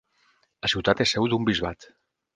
[0.65, 1.91] La ciutat és seu d'un bisbat.